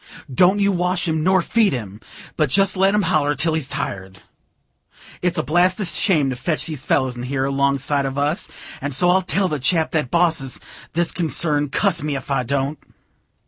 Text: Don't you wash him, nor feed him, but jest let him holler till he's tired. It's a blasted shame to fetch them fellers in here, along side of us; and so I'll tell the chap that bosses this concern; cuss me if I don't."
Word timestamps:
Don't 0.33 0.59
you 0.59 0.71
wash 0.71 1.07
him, 1.07 1.21
nor 1.23 1.43
feed 1.43 1.73
him, 1.73 2.01
but 2.35 2.49
jest 2.49 2.75
let 2.75 2.95
him 2.95 3.03
holler 3.03 3.35
till 3.35 3.53
he's 3.53 3.67
tired. 3.67 4.17
It's 5.21 5.37
a 5.37 5.43
blasted 5.43 5.85
shame 5.85 6.31
to 6.31 6.35
fetch 6.35 6.65
them 6.65 6.75
fellers 6.77 7.15
in 7.15 7.21
here, 7.21 7.45
along 7.45 7.77
side 7.77 8.07
of 8.07 8.17
us; 8.17 8.49
and 8.81 8.95
so 8.95 9.11
I'll 9.11 9.21
tell 9.21 9.47
the 9.47 9.59
chap 9.59 9.91
that 9.91 10.09
bosses 10.09 10.59
this 10.93 11.11
concern; 11.11 11.69
cuss 11.69 12.01
me 12.01 12.15
if 12.15 12.31
I 12.31 12.41
don't." 12.41 12.79